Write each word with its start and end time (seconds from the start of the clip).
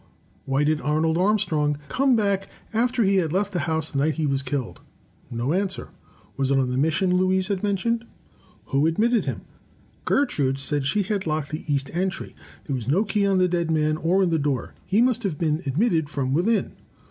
Why 0.45 0.63
did 0.63 0.81
Arnold 0.81 1.15
Armstrong 1.15 1.77
come 1.87 2.15
back 2.15 2.49
after 2.73 3.03
he 3.03 3.17
had 3.17 3.31
left 3.31 3.53
the 3.53 3.59
house 3.69 3.91
the 3.91 3.99
night 3.99 4.15
he 4.15 4.25
was 4.25 4.41
killed? 4.41 4.81
No 5.29 5.53
answer. 5.53 5.89
Was 6.37 6.49
it 6.49 6.57
on 6.57 6.71
the 6.71 6.77
mission 6.79 7.15
Louise 7.17 7.49
had 7.49 7.61
mentioned? 7.61 8.05
Who 8.65 8.87
admitted 8.87 9.25
him? 9.25 9.41
Gertrude 10.05 10.57
said 10.57 10.87
she 10.87 11.03
had 11.03 11.27
locked 11.27 11.51
the 11.51 11.71
east 11.71 11.91
entry. 11.95 12.35
There 12.65 12.75
was 12.75 12.87
no 12.87 13.03
key 13.03 13.27
on 13.27 13.37
the 13.37 13.47
dead 13.47 13.69
man 13.69 13.95
or 13.97 14.23
in 14.23 14.31
the 14.31 14.39
door. 14.39 14.73
He 14.87 15.03
must 15.03 15.21
have 15.21 15.37
been 15.37 15.61
admitted 15.67 16.09
from 16.09 16.33
within. 16.33 16.77